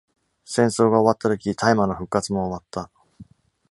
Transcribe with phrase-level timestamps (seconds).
[0.45, 2.89] 戦争が終わったとき、大麻の復活も終わった。